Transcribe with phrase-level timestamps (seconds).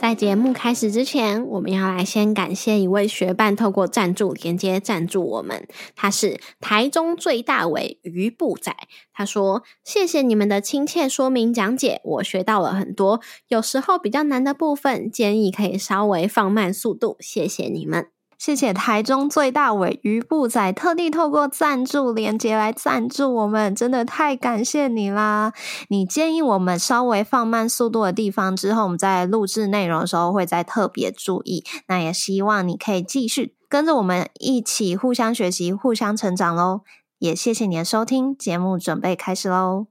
[0.00, 8.74] 在节目开始之前，我们要来先感谢一位学伴透过赞助连接赞助我们，他是台中最大尾鱼布仔。
[9.12, 13.20] 他说：“谢谢你们的亲切说明讲解，我学到了很多。
[13.48, 17.18] 有时候比较难的部分，建议可以稍微放慢速度。
[17.20, 18.06] 谢谢你们。”
[18.40, 25.52] 谢谢台中最大尾鱼布仔特地透过赞助连接来赞助我们，真的太感谢你啦！
[25.90, 31.62] 你建议我们稍微放慢速度的地方，之后我们在录制内容的时候会再特别注意。
[31.86, 36.80] 那也希望你可以继续跟着我们一起互相学习、互相成长喽！
[37.18, 39.89] 也谢谢你的收听，节目准备开始喽。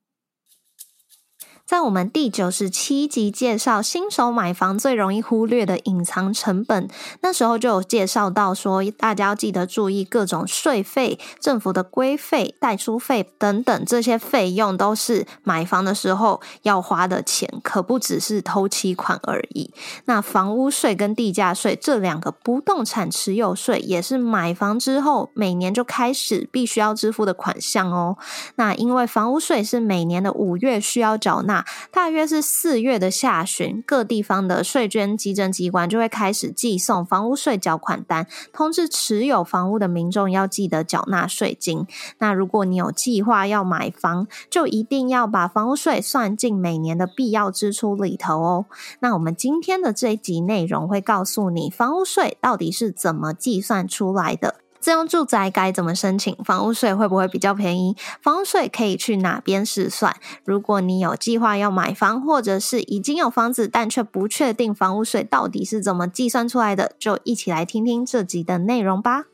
[1.69, 6.89] 在我们第九十七集介绍新手买房最容易忽略的隐藏成本，
[7.21, 19.71] 那时候就有介绍到说，大家要记得注意各种税费、政府的规费、代书费等等这些费用，都是买房的时候要花的钱，可不只是头期款而已。
[20.05, 28.17] 那房屋税跟地价税这两个不动产持有税，也是买房之后每年就开始必须要支付的款项哦。
[28.55, 31.58] 那因为房屋税是每年的五月需要缴纳。
[31.91, 41.85] 大约是四月的下旬，各地方的税捐稽征机关就会开始寄送房屋税缴款单，通知持有房屋的民众要记得缴纳税金。
[42.19, 48.65] 那如果你有计划要买房，就一定要把房屋税算进每年的必要支出里头哦。
[48.99, 54.55] 那我们今天的这一集内容会告诉你，房屋税到底是怎么计算出来的。
[54.79, 56.35] 自用住宅该怎么申请？
[56.43, 57.95] 房屋税会不会比较便宜？
[58.21, 60.15] 房屋税可以去哪边试算？
[60.45, 69.25] 如果你有计划要买房，或者是已经有房子，但却不确定房屋税到底是怎么计算出来的，就一起来听听这集的内容吧。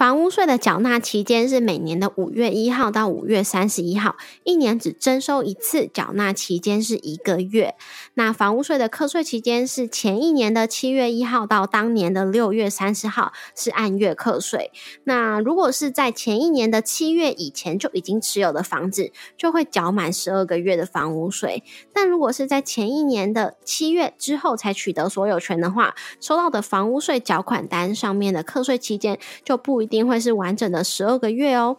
[0.00, 7.74] 房屋税的缴纳期间是每年的五月一号到五月三十一号，一年只征收一次，缴纳期间是一个月。
[8.14, 14.72] 那房屋税的课税期间是前一年的七月一号到当年的六月三十号，是按月课税。
[15.04, 21.62] 那如果是在前一年的七月以前就已经持有的房子，就会缴满十二个月的房屋税。
[21.92, 29.89] 但如果是在前一年的七月之后才取得所有权的话，收到的房屋税缴款单上面的课税期间就不一。
[29.90, 31.76] 定会是完整的十二个月哦，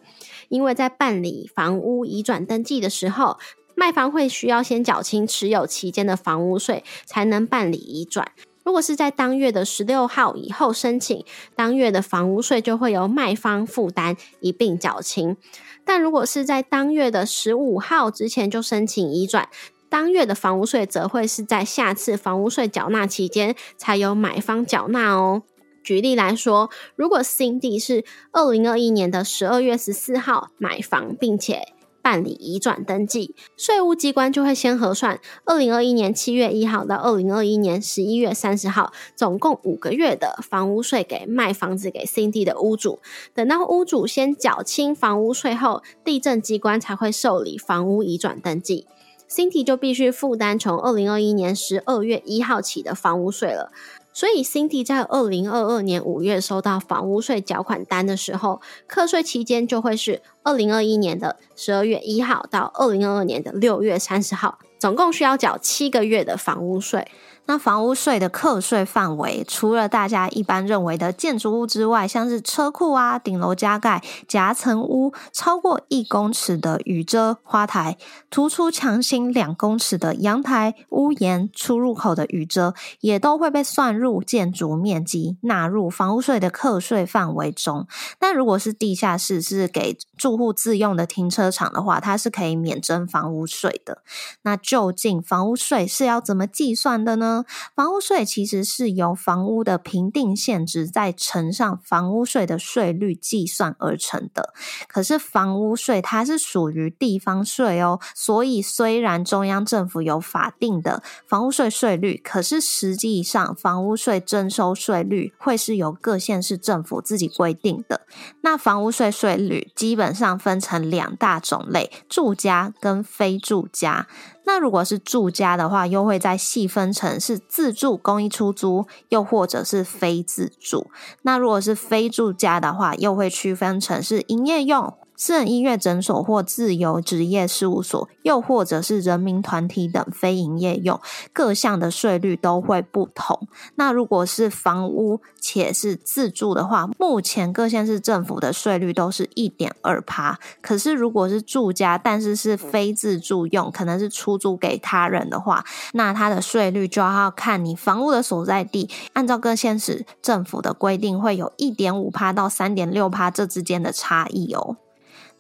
[0.50, 3.40] 因为在办理房屋移转登记的时候，
[3.74, 8.32] 卖方会需要先缴清持有期间的房屋税，才能办理移转。
[8.64, 15.36] 如果是在当月的十六号以后申请，当月的房屋税就会由卖方负担一并缴清；
[15.84, 19.50] 但如果是在当月的十五号之前就申请移转，
[19.90, 25.42] 当月的房屋税则会是在下次房屋税缴纳期间才由买方缴纳哦。
[25.84, 43.00] 举例来说，如果 Cindy 是二零二一年的十二月十四号买房，并且办理移转登记，税务机关就会先核算二零二一年七月一号到二零二一年十一月三十号，总共五个月的房屋税给卖房子给 Cindy 的屋主。
[43.36, 48.88] 等到屋主先缴清房屋税后，地震机关才会受理房屋移转登记
[49.30, 53.72] ，Cindy 就必须负担从二零二一年十二月一号起的房屋税了。
[54.14, 67.08] 所以，Cindy 在二零二二年五月收到房屋税缴款单的时候，课税期间就会是二零二一年的十二月一号到二零二二年的六月三十号，总共需要缴七个月的房屋税。
[67.48, 77.98] 那房屋税的课税范围，除了大家一般认为的建筑物之外，像是车库啊、顶楼加盖、夹层屋、超过一公尺的雨遮花台、
[78.30, 87.86] 突出墙心两公尺的阳台、屋檐、出入口的雨遮，也都会被算入建筑面积，纳入房屋税的课税范围中。
[88.18, 94.04] 但如果是地下室，是给住户自用的停车场的话，它是可以免征房屋税的。
[94.44, 97.41] 那究竟房屋税是要怎么计算的呢？
[97.76, 104.54] 房屋税其实是由房屋的评定现值再乘上房屋税的税率计算而成的。
[104.88, 118.02] 可是房屋税它是属于地方税哦，所以虽然中央政府有法定的房屋税税率，可是实际上房屋税征收税率会是由各县市政府自己规定的。
[118.42, 124.08] 那房屋税税率基本上分成两大种类：住家跟非住家。
[124.44, 130.88] 那如果是住家的话，又会再细分成是自住、公益出租，又或者是非自住。
[131.22, 134.94] 那如果是非住家的话，又会区分成是营业用。
[135.22, 141.00] 私人医院诊所或自由职业事务所，又或者是人民团体等非营业用，
[141.32, 143.48] 各项的税率都会不同。
[143.76, 150.40] 那如果是房屋且是自住的话，目前各县市政府的税率都是一点二趴。
[150.60, 155.64] 可是如果是住家，但是是非自住用，可能是出租给他人的话，
[155.94, 164.78] 那它的税率就要看你房屋的所在地，按照各县市政府的规定，会有一点五趴到三点六趴这之间的差异哦。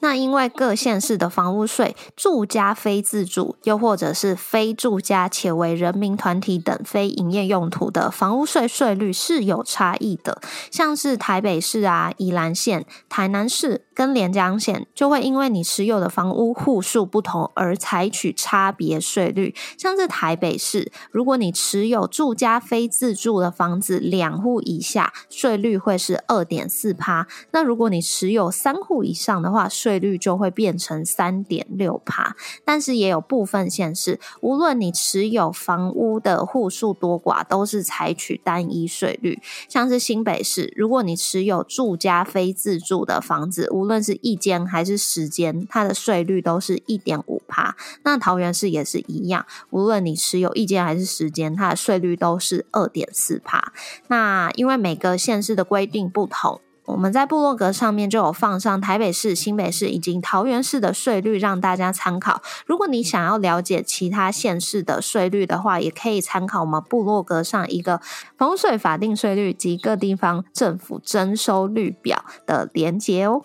[0.01, 10.41] 那因为各县市的房屋税，住家非自住，又或者是非住家且为人民团体等非营业用途的房屋税税率是有差异的。
[10.69, 19.53] 像是台北市啊、宜兰县、台南市跟连江县，就会因为你持有的房屋户数不同而采取差别税率。
[19.77, 39.39] 像是台北市，如果你持有住家非自住的房子两户以下，税率会是二点四趴；那如果你持有三户以上的话，税率就会变成三点六趴，但是也有部分县市，无论你持有房屋的户数多寡，都是采取单一税率。
[39.69, 47.75] 像是新北市，如果你持有住家非自住的房子，无论论是一间还是十间，它的税率都是一点五趴。
[48.03, 53.73] 那桃园市也是一样，无论你持有一间还是十间，它的税率都是二点四趴。
[54.07, 56.61] 那因为每个县市的规定不同。
[56.85, 62.41] 我们在部落格上面就有放上台北市、新北市以及桃园市的税率，让大家参考。
[62.65, 68.01] 如果你想要了解其他县市的税率的话，也可以参考我们部落格上一个
[68.35, 73.43] 风税法定税率及各地方政府征收率表的连结哦。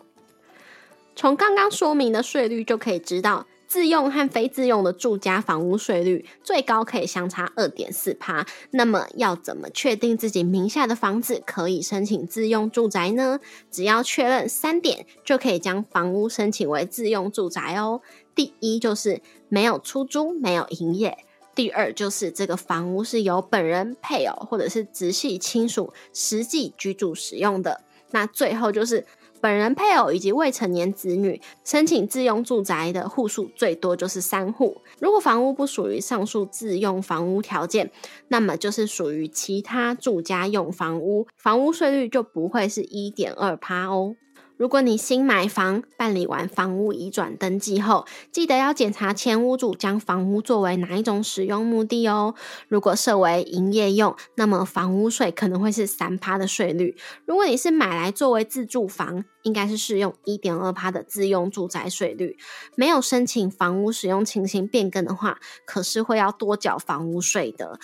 [1.17, 3.47] 从刚刚说明的税率就可以知道。
[3.69, 8.47] 自用和非自用的住家房屋税率最高可以相差二点四趴。
[8.71, 13.41] 那么要怎么确定自己名下的房子可以申请自用住宅呢？
[13.69, 18.01] 只要确认三点，就可以将房屋申请为自用住宅哦。
[18.37, 21.11] 第一就是没有出租、没有营业；
[21.57, 27.81] 第二就是这个房屋是由本人、配偶或者是直系亲属实际居住使用的；
[28.13, 29.05] 那最后就是。
[29.41, 34.83] 本人、配偶以及未成年子女申请自用住宅的户数最多就是三户。
[34.99, 37.91] 如果房屋不属于上述自用房屋条件，
[38.29, 44.17] 那么就是属于其他住家用房屋，房屋税率就不会是一点二趴哦。
[44.57, 52.35] 如果你新买房，办理完房屋移转登记后，记得要检查前屋主将房屋作为哪一种使用目的哦。
[52.69, 62.39] 如果设为营业用，那么房屋税可能会是三趴的税率；如果你是买来作为自住房，应该是适用一点二趴的自用住宅税率。
[62.77, 67.79] 没有申请房屋使用情形变更的话，可是会要多缴房屋税的。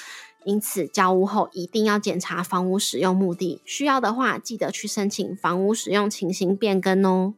[0.44, 7.34] 因此，交屋后一定要检查房屋使用目的，需要的话记得去申请房屋使用情形变更哦。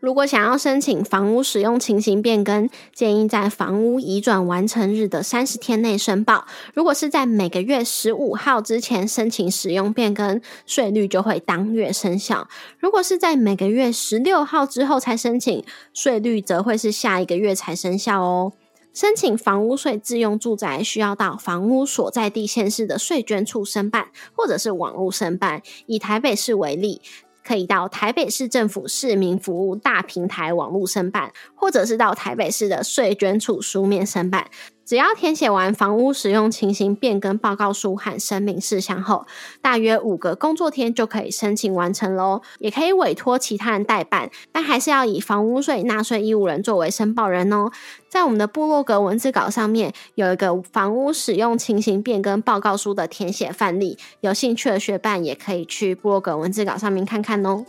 [0.00, 6.46] 如果想要申请房屋使用情形变更，建议在房屋移转完成日的三十天内申报。
[6.72, 12.46] 如果是在每个月十五号之前申请使用变更，税率就会当月生效；
[12.78, 18.52] 如果是在每个月十六号之后才申请，税率则会是下一个月才生效哦。
[18.98, 25.62] 申请房屋税自用住宅，需要到房屋所在地县市的税捐处申办，或者是网络申办。
[25.86, 27.00] 以台北市为例，
[27.44, 34.50] 可以到台北市政府市民服务大平台网络申办，或者是到台北市的税捐处书面申办。
[34.88, 39.26] 只要填写完房屋使用情形变更报告书和声明事项后，
[39.60, 42.40] 大约五个工作天就可以申请完成喽。
[42.58, 47.70] 也可以委托其他人代办，但还是要以房屋税纳税义务人作为申报人哦。
[48.08, 57.62] 在我们的部落格文字稿上面有一个房屋使用情形变更报告书的填写范例，有兴趣的学伴也可以去部落格文字稿上面看看哦。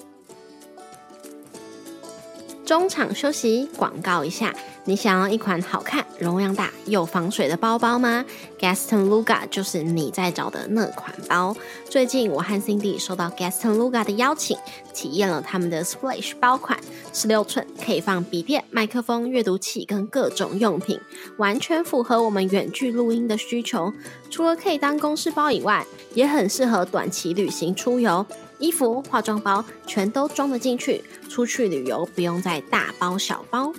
[2.70, 4.54] 中场休息，广告一下。
[4.86, 8.24] 你想要一款好看、容量大又防水的包包吗
[8.60, 11.58] ？Gaston Luga 就是你在找的那款包。
[11.90, 14.56] 最近我和 Cindy 收到 Gaston Luga 的邀请，
[14.94, 16.80] 体验了他们的 Splash 包款，
[17.12, 21.00] 十六寸可以放笔电、麦克风、阅读器跟各种用品，
[21.38, 23.92] 完全符合我们远距录音的需求。
[24.30, 25.84] 除了可以当公事包以外，
[26.14, 28.24] 也很适合短期旅行出游，
[28.60, 33.74] 衣服、化妆包全都装得进去，出去旅游不用再大包小包。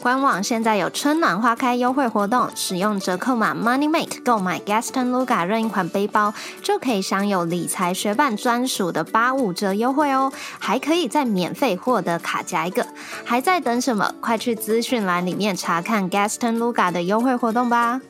[0.00, 10.32] 官网现在有春暖花开优惠活动，使用折扣码 MoneyMate 购买 Gaston Luga 任意款背包，就可以享有理财学伴专属的八五折优惠哦！
[10.58, 12.84] 还可以再免费获得卡夹一个，
[13.24, 14.12] 还在等什么？
[14.20, 18.00] 快去资讯栏里面查看 Gaston Luga 的优惠活动吧！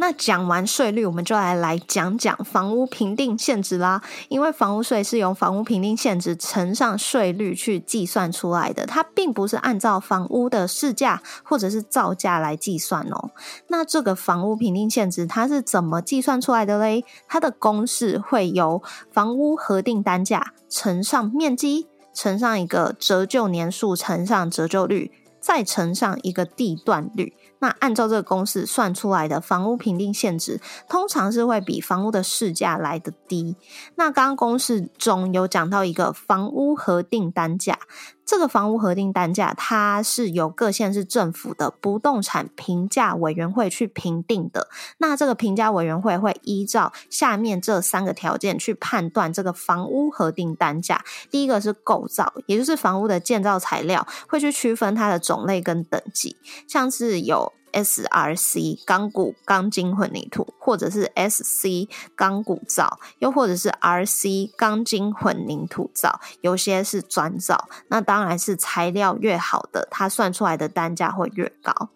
[0.00, 4.02] 那讲完税率，我们就来来讲讲房屋评定限值啦。
[4.30, 13.30] 因为房屋税是由房屋评定限值乘上税率去计算出来的，它并不是按照房屋的市价或者是造价来计算哦。
[13.68, 17.04] 那这个房屋评定限值它是怎么计算出来的嘞？
[17.28, 27.34] 它的公式会由房屋核定单价乘上面积，乘上一个折旧年数，乘上折旧率，再乘上一个地段率。
[27.60, 33.56] 那按照这个公式算出来的房屋评定限值，通常是会比房屋的市价来的低。
[33.94, 37.78] 那刚刚公式中有讲到一个房屋核定单价。
[38.24, 44.68] 这个房屋核定单价，它是由各县市政府的不动产评价委员会去评定的。
[44.98, 51.04] 那这个评价委员会会依照下面这三个条件去判断这个房屋核定单价。
[51.28, 56.36] 第一个是构造，也就是房屋的建造材料，会去区分它的种类跟等级，
[56.68, 57.49] 像是有。
[57.72, 67.68] SRC 钢骨钢筋混凝土，或者是 SC 钢骨造，又或者是 RC 钢筋混凝土造，有些是砖造。
[67.88, 71.90] 那当然是材料越好的，它算出来的单价会越高。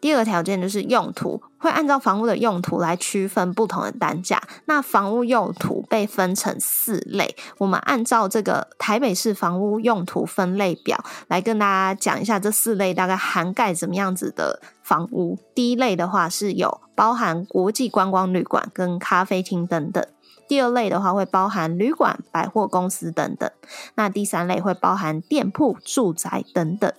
[0.00, 4.40] 第二个条件就是用途，会按照房屋的用途来区分不同的单价。
[4.64, 15.38] 那房屋用途被分成四类，我们按照这个台北市房屋用途分类表来跟大家讲一下这四类大概涵盖怎么样子的房屋。
[15.54, 20.04] 第一类的话是有包含国际观光旅馆跟咖啡厅等等。
[20.50, 23.48] 第二类的话会包含旅馆、百货公司等等，
[23.94, 26.92] 那第三类会包含店铺、住宅等等，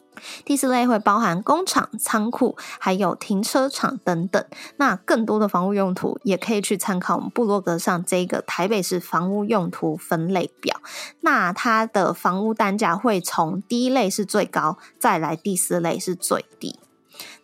[0.45, 4.41] 第四类会包含工厂、仓库，还有停车场等等。
[4.77, 10.79] 那更多的房屋用途也可以去参考我们部落格上这个台北市房屋用途分类表。
[11.19, 16.79] 那它的房屋单价会从第一类是最高，再来第四类是最低。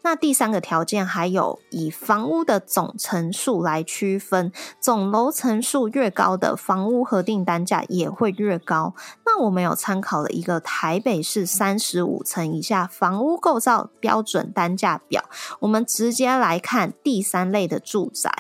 [0.08, 8.96] 那第三个条件还有以房屋的总层数来区分，总楼层数越高的房屋核定单价也会越高。
[9.26, 15.26] 那我们有参考了一个台北市三十五层以下房屋构造标准单价表，
[15.60, 18.32] 我们直接来看第三类的住宅，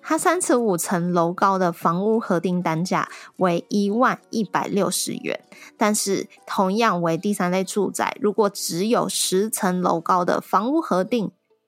[0.00, 5.40] 它三十五层楼高的房屋核定单价为一万一百六十元，
[5.76, 11.15] 但是同样为第三类住宅，如果只有十层楼高的房屋核定。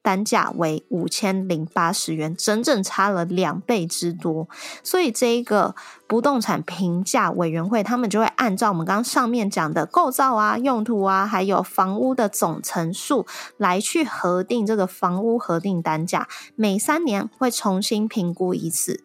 [0.09, 4.49] 单价为五千零八十元，整整差了两倍之多。
[4.83, 5.75] 所以，这一个
[6.07, 19.03] 不动产评价委员会，他们就会按照我们刚刚上面讲的构造啊、用途啊，还有房屋的总层数来去核定这个房屋核定单价，每三年会重新评估一次。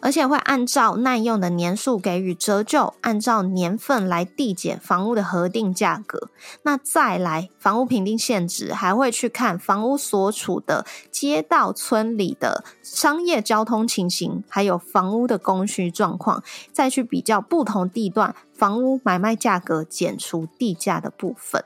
[0.00, 6.28] 而且会按照耐用的年数给予折旧，按照年份来递减房屋的核定价格。
[6.62, 21.64] 那再来，房屋评定限值还会去看房屋所处的街道、村里的商业交通情形，还有房屋的供需状况，再去比较不同地段房屋买卖价格，减除地价的部分。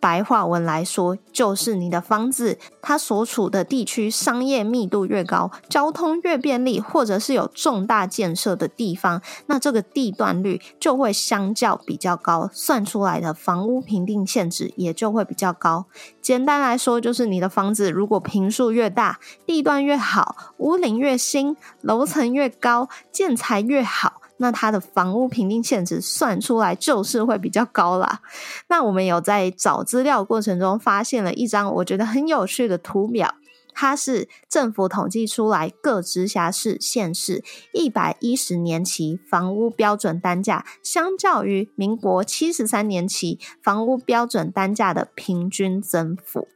[0.00, 15.86] 白话文来说，就是你的房子它所处的地区商业密度越高，交通越便利，或者是有重大建设的地方，那这个地段率就会相较比较高，算出来的房屋评定限值也就会比较高。
[16.22, 24.20] 简单来说，就是你的房子如果平数越大，地段越好，屋龄越新，楼层越高，建材越好。
[24.38, 28.20] 那它的房屋评定限值算出来就是会比较高啦。
[28.68, 33.34] 那我们有在找资料过程中发现了一张我觉得很有趣的图表，
[33.74, 46.48] 它是政府统计出来各直辖市县市一百一十年期房屋标准单价，相较于民国七十三年期房屋标准单价的平均增幅。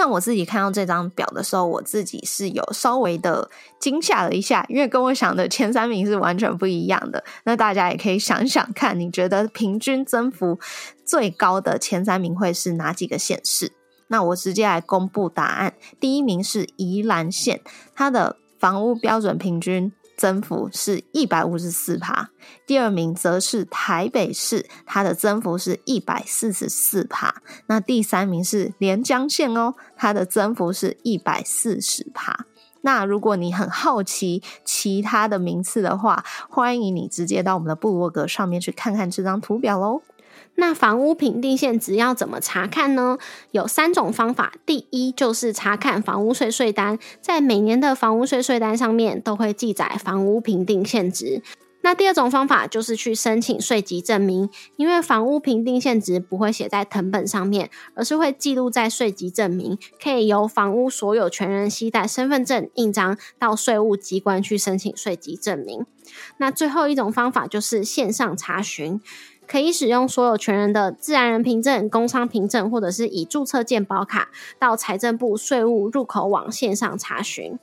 [0.00, 7.22] 那我自己看到这张表的时候，我自己是有稍微的惊吓了一下，因为跟我想的前三名是完全不一样的。
[7.44, 10.58] 那大家也可以想想看，你觉得平均增幅
[11.04, 13.72] 最高的前三名会是哪几个县市？
[14.08, 15.74] 那我直接来公布答案。
[16.00, 17.60] 第一名是宜兰县，
[17.94, 19.92] 它的房屋标准平均。
[20.20, 22.28] 增幅是一百五十四帕，
[22.66, 27.36] 第二名则是台北市，它的增幅是一百四十四帕。
[27.68, 32.44] 那第三名是连江县哦，它的增幅是一百四十帕。
[32.82, 40.02] 那如果你很好奇其他的名次的话，欢迎你直接到我们的部落格上面去看看这张图表喽。
[40.56, 43.16] 那房屋评定现值要怎么查看呢？
[43.52, 44.52] 有三种方法。
[44.66, 51.42] 第一就是查看房屋税税单，在每年的房屋税税单上面都会记载房屋评定限值。
[51.82, 65.84] 那那第二种方法就是去申请税籍证明，因为房屋评定现值不会写在藤本上面，而是会记录在税籍证明，可以由房屋所有权人携带身份证印章到税务机关去申请税籍证明。
[66.36, 69.00] 那最后一种方法就是线上查询。
[69.50, 74.28] 可以使用所有权人的自然人凭证、工商凭证，或者是以注册健保卡
[74.60, 77.58] 到财政部税务入口网线上查询。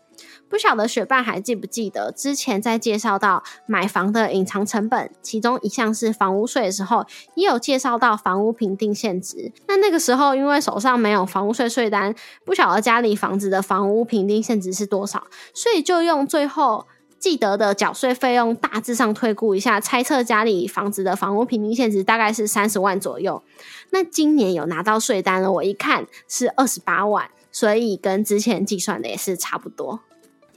[0.49, 9.53] 不晓得学伴还记不记得之前在介绍到买房的隐藏成本，其中一项是房屋税的时候，也有介绍到房屋评定现值。
[9.67, 12.13] 那那个时候因为手上没有房屋税税单，
[12.43, 16.85] 不晓得家里房子的房屋评定现值是多少，所以就用最后。
[17.27, 23.43] 记得的缴税费用大致上推估一下，猜测家里房子的房屋平均现值大概是三十万左右。
[23.89, 29.99] 那今年有拿到税单了，我一看是二十八万，所以跟之前计算的也是差不多。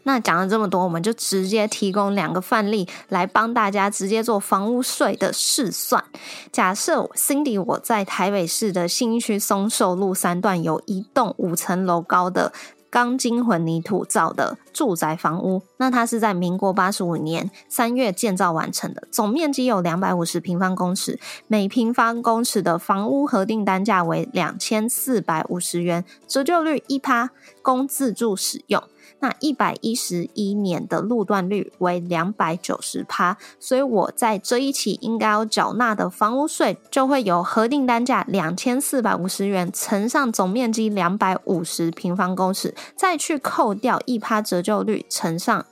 [0.05, 6.05] 那讲了这么多，我们就直接提供两个范例来帮大家直接做房屋税的试算。
[6.53, 12.53] 假设 Cindy 我在台北市的新区松寿路三段有一栋五层楼高的。
[12.91, 27.31] 钢筋混凝土造的住宅房屋，那它是在民国八十五年三月建造完成的，总面积有两百五十平方公尺，每平方公尺的房屋核定单价为两千四百五十元，折旧率一趴，
[27.63, 28.83] 供自住使用。
[29.21, 45.65] 那一百一十一年的路段率为两百九十趴，所以我在这一期应该要缴纳的房屋税就会由核定单价两千四百五十元乘上总面积两百五十平方公尺，再去扣掉一趴折旧率乘上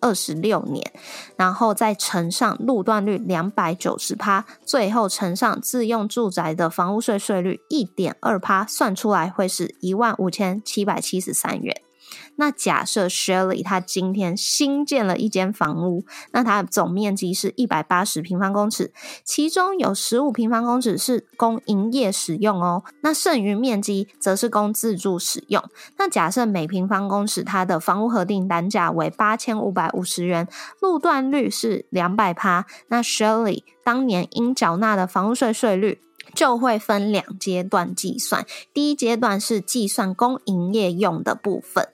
[0.00, 0.92] 二十六年，
[1.36, 11.82] 然后再乘上路段率两百九十趴，最后乘上自用住宅的房屋税税率一点二趴，算出来会是一万五千七百七十三元。
[12.36, 18.92] 那假设 Shirley 他今天新建了一间房屋，那它的总面积是一百八十平方公尺，
[19.24, 25.62] 其中有十五平方公尺是供营业使用哦，那剩余面积则是供自住使用。
[25.98, 30.48] 那假设每平方公尺它的房屋核定单价为八千五百五十元，
[30.80, 36.00] 路段率是两百趴，那 Shirley 当年应缴纳的房屋税税率
[36.34, 41.88] 就会分两阶段计算，第一阶段是计算公营业用的部分。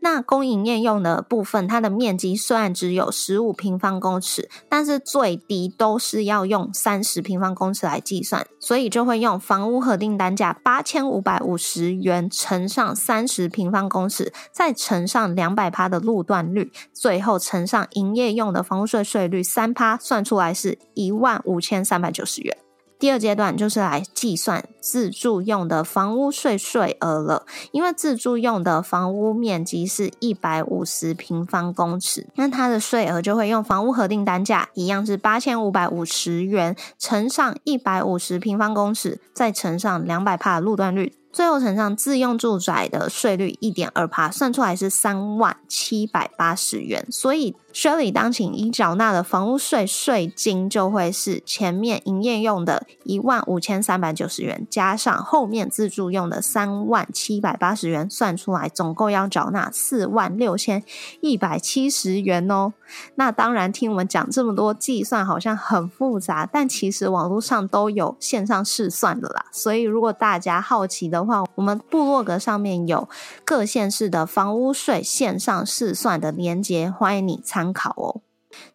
[0.00, 22.54] 那公营业用的部分，它的面积虽然只有十五平方公尺，但是最低都是要用三十平方公尺来计算，所以就会用房屋核定单价八千五百五十元乘上三十平方公尺，再乘上两百趴的路段率，最后乘上营业用的房屋税税率三趴，算出来是一万五千三百九十元。
[22.98, 41.14] 第二阶段就是来计算自住用的房屋税税额了，因为自住用的房屋面积是一百五十平方公尺，那它的税额就会用房屋核定单价一样是八千五百五十元乘上一百五十平方公尺，再乘上两百帕的路段率。
[41.32, 47.04] 最后乘上自用住宅的税率一点二趴，算出来是三万七百八十元。
[47.10, 60.84] 所以税里当请已缴纳的房屋税税金就会是前面营业用的一万五千三百九十元，加上后面自住用的三万七百八十元，算出来总共要缴纳四万六千
[61.20, 62.72] 一百七十元哦。
[63.16, 69.46] 那当然，听我们讲这么多计算好像很复杂，但其实网络上都有线上试算的啦。
[69.50, 73.08] 所以如果大家好奇的话，我们部落格上面有
[73.44, 78.20] 各县市的房屋税线上试算的连接，欢迎你参考哦。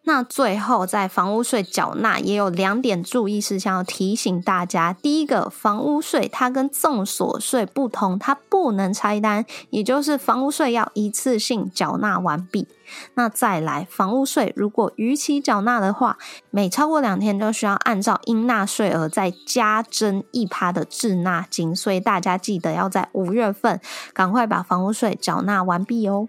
[0.02, 4.92] 那最后，在房屋税缴纳也有两点注意事项要提醒大家。
[4.92, 12.68] 第一个，房屋税它跟综所税不同，它不能拆单，也就是房屋税要一次性缴纳完毕。
[13.14, 16.18] 那再来，房屋税如果逾期缴纳的话，
[16.50, 23.80] 每超过两天就需要按照应纳税额再加征一趴的滞纳金，所以大家记得要在五月份
[24.12, 26.28] 赶快把房屋税缴纳完毕哦。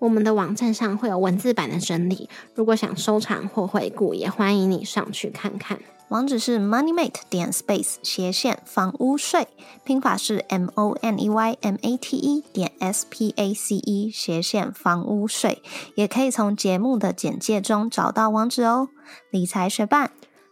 [0.00, 5.78] 我们的网站上会有文字版的整理，如果想收藏或回顾，也欢迎你上去看看。
[6.08, 9.46] 网址是 moneymate 点 space 斜线房屋税，
[9.84, 14.10] 拼法是 m o n e y m a t e 点 s p a c e
[14.10, 15.62] 斜线房屋税，
[15.94, 18.88] 也可以从节目的简介中找到网址哦。
[19.30, 20.10] 理财学伴，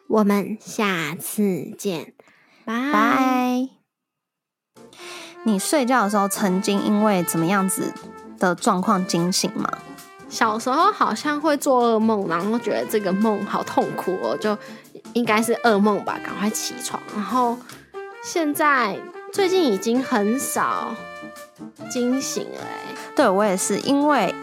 [0.08, 2.12] 我们下次见，
[2.64, 3.68] 拜拜。
[5.44, 7.94] 你睡觉的时候曾经因为怎么样子
[8.38, 9.68] 的状况惊醒吗？
[10.28, 14.56] 小时候好像会做噩梦，然后觉得这个梦好痛苦哦，就
[15.14, 17.02] 应该是噩梦吧，赶快起床。
[17.14, 17.56] 然后
[18.22, 18.98] 现在
[19.32, 20.94] 最近已经很少
[21.90, 24.34] 惊醒了，哎，对我也是，因为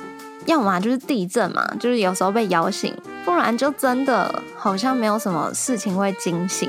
[0.47, 6.67] 要么就是地震嘛，就是有时候被摇醒，不然就真的好像没有什么事情会惊醒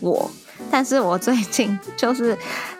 [0.00, 0.30] 我。
[0.70, 2.36] 但是我最近 就是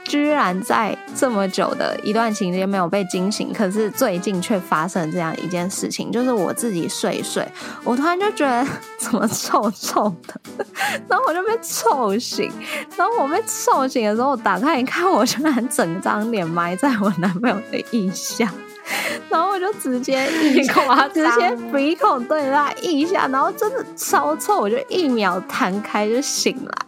[0.09, 7.47] 居然在这么久的一段期间没有被惊醒，可是最近却发生这样一件事情，就是我自己睡一睡，
[7.85, 8.67] 我突然就觉得
[8.99, 10.41] 怎么臭臭的，
[11.07, 12.51] 然后我就被臭醒，
[12.97, 18.51] 然后我被臭醒的时候，我打开一看，我居然整张脸埋在我男朋友的腋下，
[19.29, 20.81] 然后我就直接一口
[21.13, 26.88] 直接鼻孔对他一下，然后真的超臭，我就一秒弹开就醒来。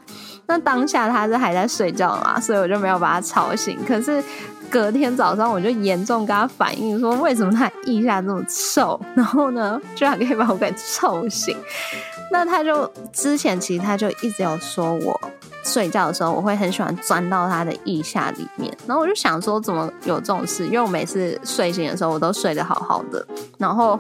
[0.51, 3.79] 那当下他是还在睡觉嘛，所以我就没有把他吵醒。
[3.87, 4.21] 可是
[4.69, 9.01] 隔天早上我就严重跟他反映说，为什么他腋下这么臭？
[9.15, 11.57] 然后呢，居然可以把我给臭醒。
[12.31, 15.21] 那他就之前其实他就一直有说我
[15.64, 18.73] 睡觉的时候我会很喜欢钻到他的腋下里面。
[18.87, 20.64] 然后我就想说，怎么有这种事？
[20.66, 23.27] 因为我每次睡醒的时候我都睡得好好的，
[23.59, 23.99] 然后。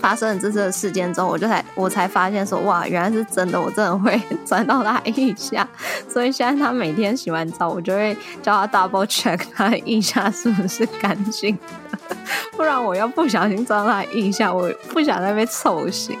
[0.00, 5.66] 发生了这次的事件之后，我就才我才发现说，哇，原来是真的，我真的会 钻到他腋下。
[6.06, 11.56] 所以现在他每天洗完澡，我就会叫他 double check 他的腋下是不是干净
[11.90, 11.98] 的，
[12.54, 16.18] 不然我要不小心钻到他腋下，我不想再被臭醒。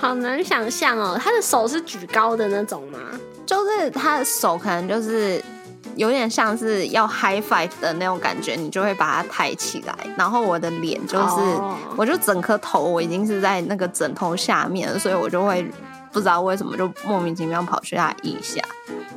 [0.00, 2.98] 好难想象哦，他的手是举高的那种吗？
[3.44, 5.42] 就是他的手可能就是。
[5.96, 11.40] 有点像是要 high five 的那种感觉，你就会把它抬起来，然后我的脸就是，
[11.96, 15.68] 我就整颗头我已经是在那个枕头下面，所以我就会
[16.12, 18.62] 不知道为什么就莫名其妙跑去他腋下，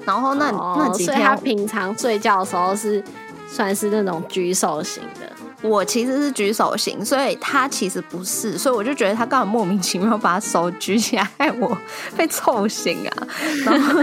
[0.05, 3.03] 然后那那几天他平常睡觉的时候是
[3.47, 5.20] 算是那种举手型的。
[5.63, 11.77] 我其实是举手型，所以他其实不是，所以我就觉得他刚好莫名其妙把手举起来，害我
[12.17, 13.27] 被臭醒啊。
[13.63, 14.01] 然后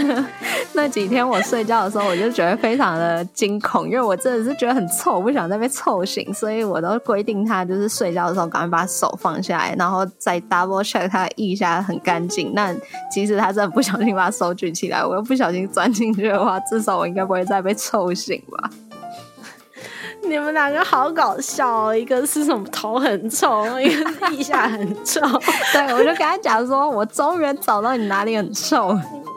[0.75, 12.53] 那几天我睡觉的时候，我就觉得非常的惊恐，因为我真的是觉得很臭，我不想再被臭醒，所以我都规定他就是睡觉的时候赶快把手放下来，然后再 double check 他腋下很干净。
[12.55, 12.73] 那
[13.11, 18.71] 即使他真的不小心把手举起来，我又不小心钻进去的话，至少我应该不会再被臭醒吧。
[20.29, 21.97] 你们两个好搞笑哦！
[21.97, 25.21] 一个是什么头很臭，一个是腋下很臭。
[25.73, 28.99] 对，我就跟他讲说，我终于找到你哪里很臭。